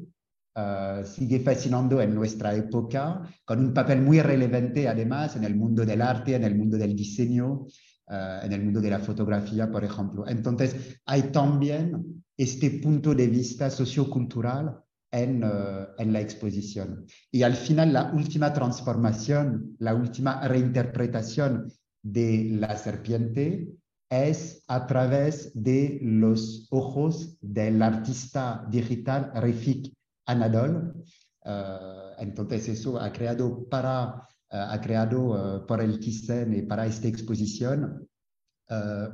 uh, 0.57 1.05
sigue 1.05 1.39
fascinando 1.39 2.01
en 2.01 2.13
nuestra 2.13 2.53
época, 2.55 3.21
con 3.45 3.59
un 3.59 3.73
papel 3.73 4.01
muy 4.01 4.19
relevante 4.21 4.87
además 4.87 5.35
en 5.35 5.43
el 5.43 5.55
mundo 5.55 5.85
del 5.85 6.01
arte, 6.01 6.35
en 6.35 6.43
el 6.43 6.55
mundo 6.55 6.77
del 6.77 6.95
diseño, 6.95 7.67
uh, 8.07 8.43
en 8.43 8.51
el 8.51 8.63
mundo 8.63 8.81
de 8.81 8.89
la 8.89 8.99
fotografía, 8.99 9.71
por 9.71 9.83
ejemplo. 9.83 10.27
Entonces, 10.27 10.99
hay 11.05 11.23
también 11.31 12.23
este 12.35 12.71
punto 12.71 13.13
de 13.13 13.27
vista 13.27 13.69
sociocultural 13.69 14.79
en, 15.11 15.43
uh, 15.43 15.87
en, 15.97 16.11
la 16.11 16.19
exposición. 16.19 17.05
Y 17.31 17.43
al 17.43 17.53
final, 17.53 17.93
la 17.93 18.11
última 18.11 18.51
transformación, 18.51 19.75
la 19.79 19.93
última 19.93 20.45
reinterpretación 20.47 21.71
de 22.03 22.49
la 22.59 22.75
serpiente 22.77 23.69
es 24.09 24.63
a 24.67 24.87
través 24.87 25.51
de 25.53 25.99
los 26.01 26.67
ojos 26.71 27.37
del 27.41 27.81
artista 27.81 28.65
digital 28.69 29.31
Refik 29.35 29.96
Anadol. 30.27 31.03
Uh, 31.43 32.13
entonces, 32.19 32.67
eso 32.69 32.99
ha 32.99 33.11
creado, 33.11 33.67
para, 33.69 34.15
uh, 34.51 34.55
ha 34.69 34.79
creado 34.79 35.65
por 35.67 35.81
el 35.81 35.99
Thyssen 35.99 36.53
y 36.53 36.61
para 36.61 36.85
esta 36.85 37.07
exposición 37.07 38.07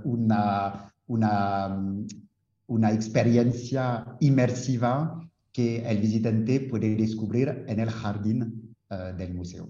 una, 0.04 0.92
una 1.06 1.78
una 2.68 2.92
experiencia 2.92 4.06
inmersiva 4.20 5.20
que 5.52 5.88
el 5.88 6.00
visitante 6.00 6.62
puede 6.62 6.96
descubrir 6.96 7.66
en 7.68 7.80
el 7.80 7.90
jardín 7.90 8.76
del 9.18 9.34
museo. 9.34 9.70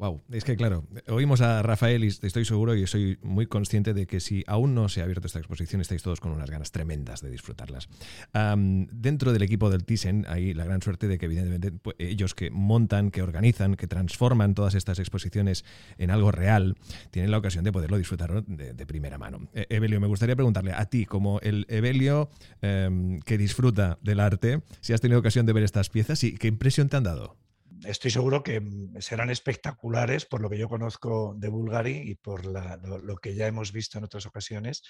Wow, 0.00 0.22
es 0.30 0.44
que 0.44 0.56
claro, 0.56 0.86
oímos 1.08 1.42
a 1.42 1.62
Rafael 1.62 2.04
y 2.04 2.06
estoy 2.06 2.46
seguro 2.46 2.74
y 2.74 2.86
soy 2.86 3.18
muy 3.20 3.44
consciente 3.44 3.92
de 3.92 4.06
que 4.06 4.20
si 4.20 4.42
aún 4.46 4.74
no 4.74 4.88
se 4.88 5.02
ha 5.02 5.04
abierto 5.04 5.26
esta 5.26 5.40
exposición 5.40 5.82
estáis 5.82 6.02
todos 6.02 6.20
con 6.20 6.32
unas 6.32 6.48
ganas 6.48 6.72
tremendas 6.72 7.20
de 7.20 7.30
disfrutarlas. 7.30 7.86
Dentro 8.32 9.34
del 9.34 9.42
equipo 9.42 9.68
del 9.68 9.84
Thyssen 9.84 10.24
hay 10.26 10.54
la 10.54 10.64
gran 10.64 10.80
suerte 10.80 11.06
de 11.06 11.18
que 11.18 11.26
evidentemente 11.26 11.70
pues, 11.70 11.96
ellos 11.98 12.34
que 12.34 12.50
montan, 12.50 13.10
que 13.10 13.20
organizan, 13.20 13.74
que 13.74 13.86
transforman 13.86 14.54
todas 14.54 14.74
estas 14.74 14.98
exposiciones 14.98 15.66
en 15.98 16.10
algo 16.10 16.32
real, 16.32 16.76
tienen 17.10 17.30
la 17.30 17.36
ocasión 17.36 17.62
de 17.64 17.70
poderlo 17.70 17.98
disfrutar 17.98 18.42
de, 18.42 18.86
primera 18.86 19.18
mano. 19.18 19.50
E 19.52 19.66
Evelio, 19.68 20.00
me 20.00 20.06
gustaría 20.06 20.34
preguntarle 20.34 20.72
a 20.72 20.86
ti, 20.86 21.04
como 21.04 21.40
el 21.40 21.66
Evelio 21.68 22.30
um, 22.62 23.20
que 23.20 23.36
disfruta 23.36 23.98
del 24.00 24.20
arte, 24.20 24.62
si 24.80 24.94
has 24.94 25.02
tenido 25.02 25.20
ocasión 25.20 25.44
de 25.44 25.52
ver 25.52 25.62
estas 25.62 25.90
piezas 25.90 26.24
y 26.24 26.38
qué 26.38 26.48
impresión 26.48 26.88
te 26.88 26.96
han 26.96 27.04
dado 27.04 27.36
estoy 27.84 28.10
seguro 28.10 28.42
que 28.42 28.60
mm, 28.60 29.00
serán 29.00 29.30
espectaculares 29.30 30.26
por 30.26 30.40
lo 30.40 30.50
que 30.50 30.58
yo 30.58 30.68
conozco 30.68 31.34
de 31.36 31.48
Bulgari 31.48 31.96
y 31.96 32.14
por 32.14 32.44
lo, 32.44 33.16
que 33.16 33.34
ya 33.34 33.46
hemos 33.46 33.72
visto 33.72 33.98
en 33.98 34.04
otras 34.04 34.26
ocasiones. 34.26 34.82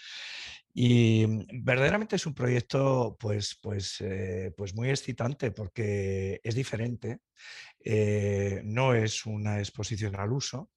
Y 0.73 1.26
mm, 1.26 1.64
verdaderamente 1.64 2.16
es 2.16 2.26
un 2.26 2.35
proyecto 2.35 3.16
pues, 3.18 3.59
pues, 3.61 4.00
eh, 4.00 4.52
pues 4.56 4.75
muy 4.75 4.90
excitante 4.90 5.50
porque 5.50 6.40
es 6.42 6.54
diferente, 6.54 7.20
eh, 7.85 8.61
no 8.64 8.94
es 8.94 9.26
una 9.26 9.59
exposición 9.59 10.16
al 10.16 10.32
uso 10.32 10.70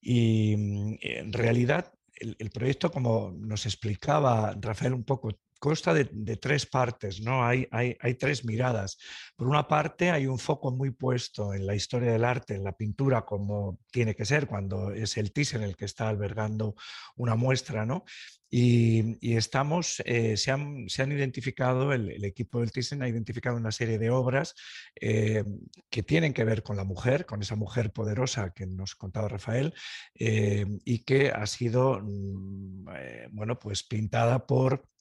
y 0.00 0.56
mm, 0.56 0.98
en 1.00 1.32
realidad 1.32 1.92
el 2.14 2.50
proyecto, 2.50 2.92
como 2.92 3.32
nos 3.36 3.66
explicaba 3.66 4.54
Rafael 4.60 4.94
un 4.94 5.02
poco 5.02 5.32
consta 5.62 5.94
de, 5.94 6.36
tres 6.38 6.66
partes, 6.66 7.20
¿no? 7.20 7.44
Hay, 7.46 7.68
hay, 7.70 7.96
hay, 8.00 8.14
tres 8.14 8.44
miradas. 8.44 8.98
Por 9.36 9.46
una 9.46 9.68
parte, 9.68 10.10
hay 10.10 10.26
un 10.26 10.40
foco 10.40 10.72
muy 10.72 10.90
puesto 10.90 11.54
en 11.54 11.66
la 11.68 11.76
historia 11.76 12.10
del 12.10 12.24
arte, 12.24 12.56
en 12.56 12.64
la 12.64 12.72
pintura, 12.72 13.24
como 13.24 13.78
tiene 13.92 14.16
que 14.16 14.24
ser 14.24 14.48
cuando 14.48 14.90
es 14.90 15.16
el 15.16 15.32
Thyssen 15.32 15.62
el 15.62 15.76
que 15.76 15.84
está 15.84 16.08
albergando 16.08 16.74
una 17.14 17.36
muestra, 17.36 17.86
¿no? 17.86 18.04
Y, 18.50 19.16
estamos, 19.36 20.02
eh, 20.04 20.36
se, 20.36 20.50
han, 20.50 20.88
se, 20.88 21.02
han, 21.02 21.12
identificado, 21.12 21.92
el, 21.92 22.24
equipo 22.24 22.58
del 22.58 22.72
Thyssen 22.72 23.02
ha 23.02 23.08
identificado 23.08 23.56
una 23.56 23.70
serie 23.70 23.98
de 23.98 24.10
obras 24.10 24.54
eh, 25.00 25.44
que 25.88 26.02
tienen 26.02 26.34
que 26.34 26.44
ver 26.44 26.64
con 26.64 26.76
la 26.76 26.84
mujer, 26.84 27.24
con 27.24 27.40
esa 27.40 27.54
mujer 27.54 27.92
poderosa 27.92 28.52
que 28.52 28.66
nos 28.66 28.96
contaba 28.96 29.28
Rafael, 29.28 29.72
eh, 30.18 30.66
y 30.84 31.04
que 31.04 31.30
ha 31.30 31.46
sido, 31.46 32.00
mm, 32.02 32.84
bueno, 33.30 33.58
pues 33.60 33.84
pintada 33.84 34.44
por 34.44 34.91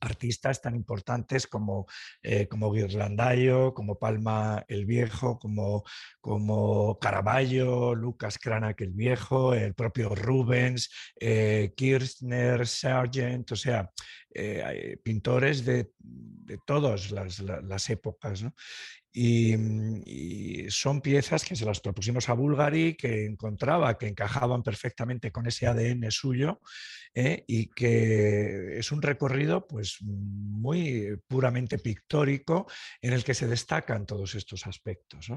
artistas 0.00 0.60
tan 0.60 0.74
importantes 0.74 1.46
como, 1.46 1.86
eh, 2.22 2.46
como 2.48 2.70
como 3.74 3.98
Palma 3.98 4.64
el 4.68 4.86
Viejo, 4.86 5.38
como, 5.38 5.84
como 6.20 6.98
Caravaggio, 6.98 7.94
Lucas 7.94 8.38
Cranach 8.38 8.80
el 8.80 8.92
Viejo, 8.92 9.54
el 9.54 9.74
propio 9.74 10.14
Rubens, 10.14 10.90
eh, 11.18 11.72
Kirchner, 11.76 12.66
Sargent, 12.66 13.52
o 13.52 13.56
sea, 13.56 13.90
eh, 14.34 14.98
pintores 15.02 15.64
de, 15.64 15.90
todas 16.66 17.10
las, 17.10 17.90
épocas. 17.90 18.42
Mm, 18.42 18.48
y, 19.20 20.70
son 20.70 21.00
piezas 21.00 21.44
que 21.44 21.56
se 21.56 21.64
las 21.64 21.80
propusimos 21.80 22.28
a 22.28 22.34
Bulgari, 22.34 22.94
que 22.94 23.24
encontraba 23.24 23.96
que 23.96 24.06
encajaban 24.06 24.62
perfectamente 24.62 25.32
con 25.32 25.46
ese 25.46 25.66
ADN 25.66 26.10
suyo 26.10 26.60
¿eh? 27.14 27.44
y 27.48 27.68
que 27.70 28.78
es 28.78 28.92
un 28.92 29.02
recorrido 29.02 29.66
pues, 29.66 29.96
muy 30.02 31.18
puramente 31.26 31.78
pictórico 31.78 32.70
en 33.00 33.12
el 33.12 33.24
que 33.24 33.34
se 33.34 33.48
destacan 33.48 34.06
todos 34.06 34.34
estos 34.34 34.66
aspectos. 34.66 35.28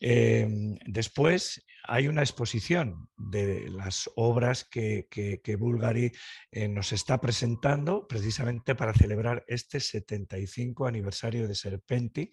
Em, 0.00 0.76
después 0.86 1.64
hay 1.84 2.08
una 2.08 2.22
exposición 2.22 3.08
de 3.16 3.68
las 3.70 4.10
obras 4.16 4.64
que, 4.64 5.08
que, 5.10 5.56
Bulgari 5.56 6.12
eh, 6.50 6.68
nos 6.68 6.92
está 6.92 7.20
presentando 7.20 8.06
precisamente 8.06 8.74
para 8.74 8.94
celebrar 8.94 9.44
este 9.48 9.80
75 9.80 10.86
aniversario 10.86 11.48
de 11.48 11.54
Serpenti 11.54 12.30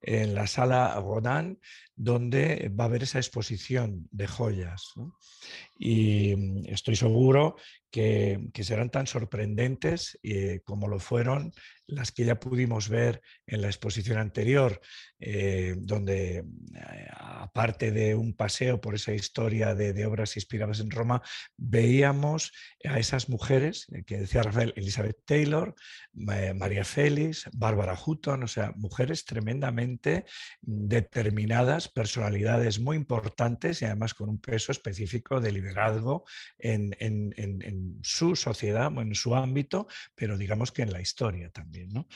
en 0.00 0.34
la 0.34 0.46
sala 0.46 0.94
Rodin, 1.00 1.58
donde 1.98 2.70
va 2.78 2.84
a 2.84 2.86
haber 2.86 3.02
esa 3.02 3.18
exposición 3.18 4.08
de 4.12 4.28
joyas. 4.28 4.94
Y 5.78 6.34
mm, 6.36 6.66
estoy 6.66 6.94
seguro 6.94 7.56
que, 7.90 8.50
serán 8.62 8.90
tan 8.90 9.06
sorprendentes 9.06 10.18
eh, 10.22 10.60
como 10.64 10.88
lo 10.88 11.00
fueron 11.00 11.52
las 11.88 12.12
que 12.12 12.26
ya 12.26 12.38
pudimos 12.38 12.90
ver 12.90 13.22
en 13.46 13.62
la 13.62 13.68
exposición 13.68 14.18
anterior, 14.18 14.78
eh, 15.18 15.74
donde 15.78 16.36
eh, 16.38 17.08
aparte 17.16 17.90
de 17.90 18.14
un 18.14 18.34
paseo 18.34 18.78
por 18.78 18.94
esa 18.94 19.14
historia 19.14 19.74
de, 19.74 20.04
obras 20.04 20.36
inspiradas 20.36 20.80
en 20.80 20.90
Roma, 20.90 21.22
veíamos 21.56 22.52
a 22.84 22.98
esas 22.98 23.30
mujeres, 23.30 23.86
que 24.06 24.18
decía 24.18 24.42
Rafael, 24.42 24.74
Elizabeth 24.76 25.24
Taylor, 25.24 25.74
María 26.12 26.84
Félix, 26.84 27.48
Bárbara 27.54 27.98
Hutton, 27.98 28.42
o 28.42 28.48
sea, 28.48 28.72
mujeres 28.76 29.24
tremendamente 29.24 30.26
determinadas, 30.60 31.87
personalidades 31.88 32.80
muy 32.80 32.96
importantes 32.96 33.82
y 33.82 33.84
además 33.84 34.14
con 34.14 34.28
un 34.28 34.38
peso 34.38 34.72
específico 34.72 35.40
de 35.40 35.52
liderazgo 35.52 36.24
en, 36.58 38.00
su 38.02 38.36
sociedad, 38.36 38.92
en 38.98 39.14
su 39.14 39.34
ámbito, 39.34 39.86
pero 40.14 40.36
digamos 40.36 40.72
que 40.72 40.82
en 40.82 40.92
la 40.92 41.00
historia 41.00 41.50
también. 41.50 42.06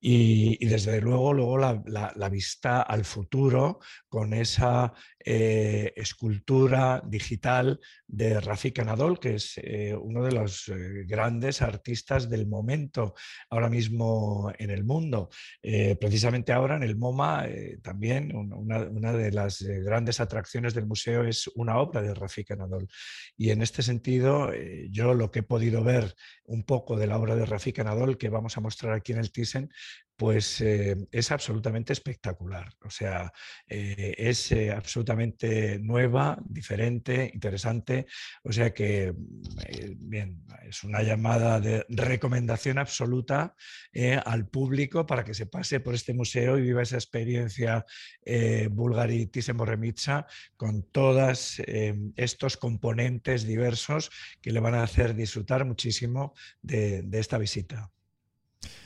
Y, 0.00 0.64
desde 0.66 1.00
luego, 1.00 1.32
luego 1.32 1.58
la, 1.58 2.28
vista 2.30 2.82
al 2.82 3.04
futuro 3.04 3.80
con 4.08 4.34
esa 4.34 4.92
eh, 5.24 5.92
escultura 5.96 7.02
digital 7.06 7.78
de 8.12 8.38
Rafik 8.40 8.78
Anadol, 8.78 9.18
que 9.18 9.36
es 9.36 9.54
eh, 9.56 9.96
uno 9.98 10.22
de 10.22 10.32
los 10.32 10.68
eh, 10.68 11.04
grandes 11.06 11.62
artistas 11.62 12.28
del 12.28 12.46
momento 12.46 13.14
ahora 13.48 13.70
mismo 13.70 14.52
en 14.58 14.70
el 14.70 14.84
mundo. 14.84 15.30
precisamente 16.00 16.52
ahora 16.52 16.76
en 16.76 16.82
el 16.82 16.96
MoMA 16.96 17.46
también 17.82 18.34
una, 18.34 19.12
de 19.12 19.32
las 19.32 19.62
grandes 19.62 20.20
atracciones 20.20 20.74
del 20.74 20.86
museo 20.86 21.24
es 21.24 21.48
una 21.54 21.78
obra 21.78 22.02
de 22.02 22.14
Rafik 22.14 22.50
Anadol. 22.50 22.86
Y 23.36 23.50
en 23.50 23.62
este 23.62 23.82
sentido, 23.82 24.50
yo 24.90 25.14
lo 25.14 25.30
que 25.30 25.40
he 25.40 25.42
podido 25.42 25.82
ver 25.82 26.14
un 26.44 26.64
poco 26.64 26.96
de 26.96 27.06
la 27.06 27.18
obra 27.18 27.34
de 27.34 27.46
Rafik 27.46 27.78
Anadol 27.78 28.18
que 28.18 28.28
vamos 28.28 28.56
a 28.56 28.60
mostrar 28.60 28.92
aquí 28.92 29.12
en 29.12 29.18
el 29.18 29.32
Thyssen, 29.32 29.70
pues 30.22 30.60
eh, 30.60 31.08
es 31.10 31.32
absolutamente 31.32 31.92
espectacular. 31.92 32.72
O 32.84 32.90
sea, 32.90 33.32
eh, 33.66 34.14
es 34.16 34.52
eh, 34.52 34.70
absolutamente 34.70 35.80
nueva, 35.80 36.38
diferente, 36.44 37.28
interesante. 37.34 38.06
O 38.44 38.52
sea 38.52 38.72
que, 38.72 39.12
bien, 39.96 40.44
es 40.62 40.84
una 40.84 41.02
llamada 41.02 41.58
de 41.58 41.84
recomendación 41.88 42.78
absoluta 42.78 43.56
al 44.24 44.46
público 44.48 45.06
para 45.06 45.24
que 45.24 45.34
se 45.34 45.46
pase 45.46 45.80
por 45.80 45.94
este 45.94 46.14
museo 46.14 46.56
y 46.56 46.62
viva 46.62 46.82
esa 46.82 46.96
experiencia 46.96 47.84
Bulgari 48.70 49.26
Thyssen-Bornemisza 49.26 50.26
con 50.56 50.84
todos 50.84 51.60
estos 52.16 52.56
componentes 52.56 53.44
diversos 53.44 54.10
que 54.40 54.52
le 54.52 54.60
van 54.60 54.74
a 54.74 54.84
hacer 54.84 55.16
disfrutar 55.16 55.64
muchísimo 55.64 56.34
de 56.62 57.18
esta 57.18 57.38
visita. 57.38 57.90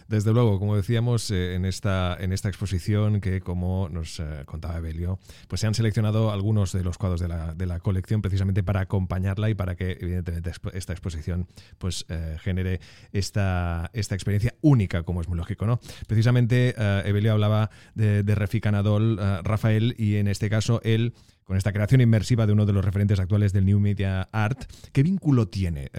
Desde 0.09 0.33
luego, 0.33 0.61
como 0.61 0.77
decíamos 0.77 1.31
eh, 1.33 1.55
en, 1.55 1.65
esta, 1.65 2.17
en 2.21 2.33
esta 2.33 2.49
exposición 2.49 3.21
que, 3.21 3.41
como 3.41 3.89
nos 3.89 4.21
eh, 4.21 4.43
contaba 4.45 4.79
Evelio, 4.79 5.19
pues 5.49 5.61
se 5.61 5.67
han 5.67 5.75
seleccionado 5.75 6.31
algunos 6.31 6.73
de 6.73 6.85
los 6.85 6.97
cuadros 6.97 7.21
de 7.21 7.27
la, 7.27 7.55
de 7.55 7.67
la, 7.67 7.81
colección 7.81 8.23
precisamente 8.23 8.63
para 8.63 8.81
acompañarla 8.81 9.51
y 9.51 9.55
para 9.55 9.75
que, 9.75 9.99
evidentemente, 10.01 10.53
esta 10.75 10.93
exposición 10.93 11.49
pues 11.79 12.07
eh, 12.09 12.37
genere 12.41 12.81
esta, 13.13 13.91
experiencia 13.93 14.55
única, 14.61 15.03
como 15.03 15.21
es 15.21 15.29
muy 15.29 15.37
lógico, 15.37 15.67
¿no? 15.67 15.81
Precisamente 16.07 16.75
Evelio 17.09 17.33
hablaba 17.33 17.71
de, 17.95 18.23
de 18.23 18.35
Refik 18.35 18.67
Anadol, 18.67 19.19
Rafael, 19.43 19.95
y 19.99 20.17
en 20.17 20.29
este 20.29 20.49
caso 20.49 20.81
él 20.85 21.15
con 21.45 21.57
esta 21.57 21.73
creación 21.73 22.01
inmersiva 22.01 22.47
de 22.47 22.53
uno 22.53 22.67
de 22.67 22.73
los 22.73 22.85
referentes 22.85 23.21
actuales 23.21 23.53
del 23.53 23.67
New 23.67 23.79
Media 23.79 24.29
Art, 24.33 24.71
¿qué 24.93 25.03
vínculo 25.03 25.49
tiene 25.49 25.91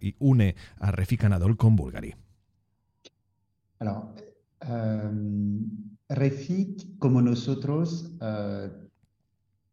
y 0.00 0.14
une 0.18 0.54
a 0.78 0.90
Refik 0.90 1.24
Anadol 1.24 1.56
con 1.56 1.76
Bulgari? 1.76 2.14
Alors, 3.84 4.14
euh, 4.70 5.60
Refik, 6.08 6.98
como 6.98 7.20
nosotros, 7.20 8.16
uh, 8.22 8.70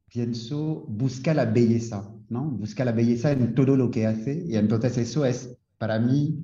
pienso, 0.09 0.85
busca 0.89 1.33
la 1.33 1.45
belleza, 1.45 2.13
¿no? 2.27 2.43
Busca 2.51 2.83
la 2.83 2.91
belleza 2.91 3.31
en 3.31 3.55
todo 3.55 3.77
lo 3.77 3.89
que 3.89 4.07
hace 4.07 4.43
y 4.45 4.57
entonces 4.57 4.97
eso 4.97 5.23
es 5.23 5.57
para 5.77 5.97
mí 5.97 6.37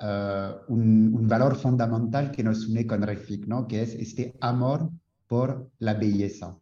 uh, 0.00 0.72
un, 0.72 1.28
valor 1.28 1.54
fundamental 1.54 2.32
que 2.32 2.42
nos 2.42 2.66
une 2.66 2.84
con 2.84 3.02
Refik, 3.02 3.46
¿no? 3.46 3.68
Que 3.68 3.82
es 3.82 3.94
este 3.94 4.34
amor 4.40 4.90
por 5.28 5.70
la 5.78 5.94
belleza. 5.94 6.58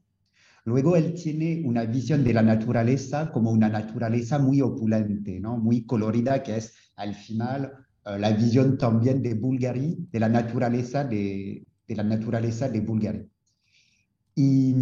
Luego 0.67 0.97
él 0.97 1.15
tiene 1.15 1.63
una 1.65 1.87
visión 1.87 2.25
de 2.25 2.35
la 2.35 2.43
naturaleza 2.43 3.33
como 3.33 3.51
una 3.51 3.71
naturaleza 3.71 4.39
muy 4.39 4.61
opulente, 4.61 5.41
¿no? 5.41 5.57
Muy 5.57 5.87
colorida, 5.87 6.43
que 6.43 6.59
es 6.59 6.75
al 6.97 7.15
final 7.15 7.73
la 8.05 8.31
visión 8.33 8.79
también 8.79 9.23
de 9.23 9.35
Bulgari, 9.35 10.09
de 10.11 10.21
la 10.21 10.29
naturaleza 10.29 11.05
de, 11.05 11.65
la 11.89 12.03
naturaleza 12.03 12.69
de 12.69 12.81
Bulgari. 12.81 13.29
Y 14.35 14.75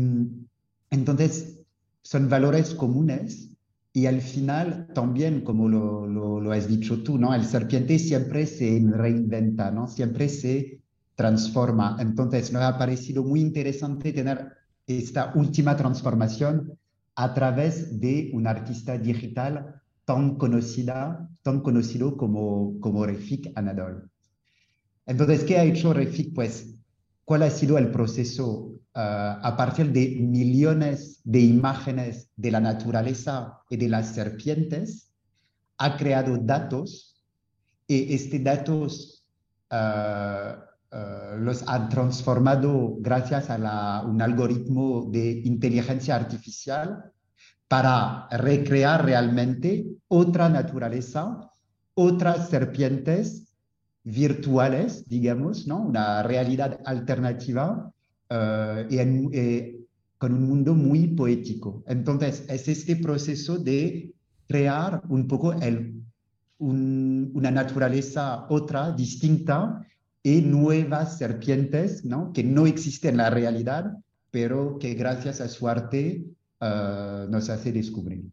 entonces 0.90 1.61
son 2.02 2.28
valores 2.28 2.74
comunes 2.74 3.50
y 3.92 4.06
al 4.06 4.20
final 4.20 4.88
también, 4.94 5.42
como 5.42 5.68
lo, 5.68 6.06
lo, 6.06 6.40
lo, 6.40 6.52
has 6.52 6.68
dicho 6.68 7.02
tú, 7.02 7.18
¿no? 7.18 7.35
El 7.35 7.44
serpiente 7.44 7.98
siempre 7.98 8.46
se 8.46 8.80
reinventa, 8.88 9.70
¿no? 9.72 9.88
Siempre 9.88 10.28
se 10.28 10.80
transforma. 11.16 11.96
Entonces 11.98 12.52
nos 12.52 12.62
ha 12.62 12.78
parecido 12.78 13.24
muy 13.24 13.40
interesante 13.40 14.12
tener 14.12 14.52
esta 14.87 15.33
última 15.35 15.76
transformación 15.76 16.78
a 17.16 17.35
través 17.35 18.00
de 18.00 18.30
un 18.33 18.46
artista 18.46 18.96
digital 18.96 19.79
tan 20.04 20.36
conocida, 20.36 21.28
tan 21.42 21.60
conocido 21.60 22.16
como, 22.16 22.78
como 22.80 23.06
Refik 23.06 23.52
Anadol. 23.54 24.10
Entonces, 25.06 25.44
¿qué 25.44 25.58
ha 25.58 25.64
hecho 25.64 25.92
Refik? 25.92 26.34
Pues, 26.34 26.74
¿cuál 27.24 27.42
ha 27.42 27.50
sido 27.50 27.78
el 27.78 27.90
proceso 27.90 28.48
uh, 28.50 28.78
a 28.94 29.54
partir 29.56 29.92
de 29.92 30.18
millones 30.20 31.20
de 31.24 31.40
imágenes 31.40 32.30
de 32.36 32.50
la 32.50 32.60
naturaleza 32.60 33.58
y 33.68 33.76
de 33.76 33.88
las 33.88 34.14
serpientes? 34.14 35.12
Ha 35.78 35.96
creado 35.96 36.36
datos 36.38 37.22
y 37.86 38.14
estos 38.14 38.44
datos 38.44 39.24
uh, 39.70 40.96
uh, 40.96 41.38
los 41.38 41.64
ha 41.66 41.88
transformado 41.88 42.96
gracias 43.00 43.50
a 43.50 44.04
un 44.06 44.20
algoritmo 44.22 45.08
de 45.10 45.40
inteligencia 45.44 46.14
artificial 46.16 47.12
para 47.70 48.26
recrear 48.33 49.04
realmente 49.04 49.87
otra 50.09 50.48
naturaleza, 50.48 51.52
otras 51.94 52.48
serpientes 52.48 53.46
virtuales, 54.02 55.06
digamos, 55.06 55.68
¿no? 55.68 55.80
una 55.80 56.24
realidad 56.24 56.80
alternativa 56.85 57.92
eh, 58.28 58.88
y 58.90 59.87
con 60.18 60.35
un 60.35 60.48
mundo 60.48 60.74
muy 60.74 61.14
poético. 61.14 61.85
Entonces, 61.87 62.44
es 62.48 62.66
este 62.66 62.96
proceso 62.96 63.56
de 63.56 64.14
crear 64.48 65.02
un 65.09 65.28
poco 65.28 65.54
una 66.59 67.50
naturaleza 67.52 68.46
otra, 68.48 68.90
distinta, 68.90 69.87
y 70.24 70.40
nuevas 70.40 71.18
serpientes 71.18 72.04
¿no? 72.04 72.33
que 72.33 72.42
no 72.42 72.66
existen 72.66 73.12
en 73.12 73.18
la 73.18 73.30
realidad, 73.30 73.96
pero 74.33 74.76
que 74.80 74.94
gracias 74.94 75.40
a 75.40 75.46
su 75.46 75.68
arte 75.68 76.26
nos 76.61 77.49
hace 77.51 77.73
descubrir. 77.73 78.25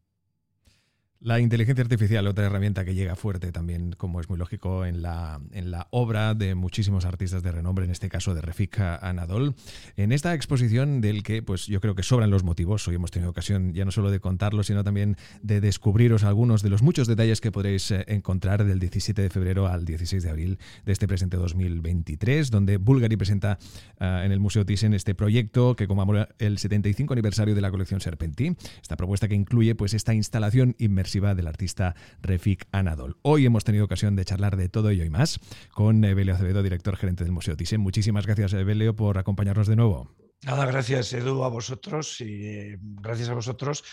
La 1.19 1.39
inteligencia 1.39 1.81
artificial, 1.81 2.27
otra 2.27 2.45
herramienta 2.45 2.85
que 2.85 2.93
llega 2.93 3.15
fuerte 3.15 3.51
también, 3.51 3.93
como 3.97 4.21
es 4.21 4.29
muy 4.29 4.37
lógico, 4.37 4.85
en 4.85 5.01
la, 5.01 5.41
en 5.51 5.71
la 5.71 5.87
obra 5.89 6.35
de 6.35 6.53
muchísimos 6.53 7.05
artistas 7.05 7.41
de 7.41 7.51
renombre, 7.51 7.85
en 7.85 7.91
este 7.91 8.07
caso 8.07 8.35
de 8.35 8.41
Refika 8.41 8.97
Anadol. 8.97 9.55
En 9.95 10.11
esta 10.11 10.35
exposición 10.35 11.01
del 11.01 11.23
que 11.23 11.41
pues 11.41 11.65
yo 11.65 11.81
creo 11.81 11.95
que 11.95 12.03
sobran 12.03 12.29
los 12.29 12.43
motivos, 12.43 12.87
hoy 12.87 12.95
hemos 12.95 13.09
tenido 13.09 13.31
ocasión 13.31 13.73
ya 13.73 13.83
no 13.83 13.89
solo 13.89 14.11
de 14.11 14.19
contarlo, 14.19 14.61
sino 14.61 14.83
también 14.83 15.17
de 15.41 15.59
descubriros 15.59 16.23
algunos 16.23 16.61
de 16.61 16.69
los 16.69 16.83
muchos 16.83 17.07
detalles 17.07 17.41
que 17.41 17.51
podréis 17.51 17.89
eh, 17.89 18.05
encontrar 18.07 18.63
del 18.63 18.77
17 18.77 19.19
de 19.19 19.29
febrero 19.31 19.65
al 19.65 19.85
16 19.85 20.21
de 20.21 20.29
abril 20.29 20.59
de 20.85 20.91
este 20.91 21.07
presente 21.07 21.35
2023, 21.37 22.51
donde 22.51 22.77
Bulgari 22.77 23.17
presenta 23.17 23.57
eh, 23.99 24.21
en 24.23 24.31
el 24.31 24.39
Museo 24.39 24.67
Thyssen 24.67 24.93
este 24.93 25.15
proyecto 25.15 25.75
que 25.75 25.87
conmemora 25.87 26.29
el 26.37 26.59
75 26.59 27.13
aniversario 27.13 27.55
de 27.55 27.61
la 27.61 27.71
colección 27.71 28.01
Serpentí, 28.01 28.55
esta 28.79 28.97
propuesta 28.97 29.27
que 29.27 29.33
incluye 29.33 29.73
pues 29.73 29.95
esta 29.95 30.13
instalación 30.13 30.75
inmersiva 30.77 31.06
del 31.07 31.47
artista 31.47 31.95
Refik 32.21 32.67
Anadol. 32.71 33.15
Hoy 33.21 33.45
hemos 33.45 33.63
tenido 33.63 33.85
ocasión 33.85 34.15
de 34.17 34.25
charlar 34.25 34.57
de 34.57 34.67
todo 34.67 34.89
ello 34.89 35.05
y 35.05 35.09
más 35.09 35.39
con 35.71 36.03
Evelio 36.03 36.33
Acevedo, 36.33 36.61
director 36.61 36.97
gerente 36.97 37.23
del 37.23 37.31
Museo 37.31 37.55
Thyssen. 37.55 37.79
Muchísimas 37.79 38.25
gracias, 38.25 38.53
Evelio, 38.53 38.93
por 38.95 39.17
acompañarnos 39.17 39.67
de 39.67 39.77
nuevo. 39.77 40.13
Nada, 40.43 40.65
gracias 40.65 41.13
Edu 41.13 41.43
a 41.43 41.47
vosotros 41.47 42.21
y 42.21 42.45
eh, 42.45 42.77
gracias 42.81 43.29
a 43.29 43.33
vosotros. 43.33 43.83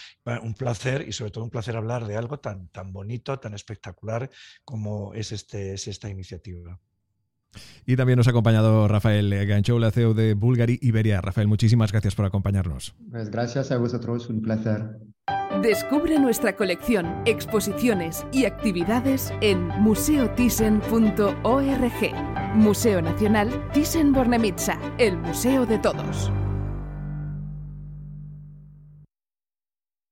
Un 0.42 0.54
placer 0.54 1.06
y 1.08 1.12
sobre 1.12 1.30
todo 1.30 1.44
un 1.44 1.50
placer 1.50 1.76
hablar 1.76 2.04
de 2.06 2.16
algo 2.16 2.40
tan, 2.40 2.68
tan 2.68 2.92
bonito, 2.92 3.38
tan 3.38 3.54
espectacular 3.54 4.28
como 4.64 5.14
es, 5.14 5.30
este, 5.30 5.74
es 5.74 5.86
esta 5.86 6.10
iniciativa. 6.10 6.78
Y 7.86 7.96
también 7.96 8.16
nos 8.16 8.26
ha 8.26 8.30
acompañado 8.30 8.88
Rafael 8.88 9.46
Ganchou, 9.46 9.78
la 9.78 9.90
CEO 9.90 10.14
de 10.14 10.34
Bulgari 10.34 10.78
Iberia. 10.82 11.20
Rafael, 11.20 11.48
muchísimas 11.48 11.92
gracias 11.92 12.14
por 12.14 12.26
acompañarnos. 12.26 12.94
Pues 13.10 13.30
gracias 13.30 13.70
a 13.70 13.78
vosotros, 13.78 14.28
un 14.28 14.42
placer. 14.42 14.98
Descubre 15.62 16.18
nuestra 16.18 16.56
colección, 16.56 17.22
exposiciones 17.24 18.26
y 18.32 18.44
actividades 18.44 19.32
en 19.40 19.68
museothyssen.org. 19.80 22.54
Museo 22.54 23.02
Nacional 23.02 23.50
Thyssen-Bornemisza, 23.72 24.78
el 24.98 25.16
museo 25.16 25.66
de 25.66 25.78
todos. 25.78 26.30